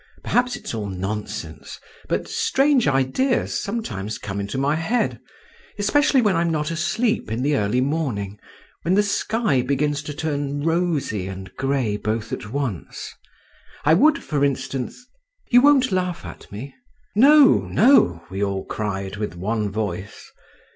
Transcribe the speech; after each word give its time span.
Perhaps 0.23 0.55
it's 0.55 0.73
all 0.73 0.87
nonsense, 0.89 1.79
but 2.09 2.27
strange 2.27 2.87
ideas 2.87 3.53
sometimes 3.61 4.17
come 4.17 4.39
into 4.39 4.57
my 4.57 4.73
head, 4.75 5.19
especially 5.77 6.23
when 6.23 6.35
I'm 6.35 6.49
not 6.49 6.71
asleep 6.71 7.31
in 7.31 7.43
the 7.43 7.55
early 7.55 7.81
morning, 7.81 8.39
when 8.81 8.95
the 8.95 9.03
sky 9.03 9.61
begins 9.61 10.01
to 10.01 10.13
turn 10.15 10.63
rosy 10.63 11.27
and 11.27 11.55
grey 11.55 11.97
both 11.97 12.33
at 12.33 12.51
once. 12.51 13.13
I 13.85 13.93
would, 13.93 14.23
for 14.23 14.43
instance… 14.43 15.05
You 15.51 15.61
won't 15.61 15.91
laugh 15.91 16.25
at 16.25 16.51
me?" 16.51 16.73
"No, 17.15 17.59
no!" 17.67 18.23
we 18.31 18.43
all 18.43 18.65
cried, 18.65 19.17
with 19.17 19.35
one 19.35 19.69
voice. 19.69 20.31